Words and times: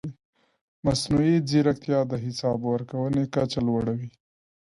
مصنوعي 0.85 1.35
ځیرکتیا 1.49 1.99
د 2.11 2.13
حساب 2.23 2.59
ورکونې 2.71 3.23
کچه 3.33 3.59
لوړوي. 3.67 4.09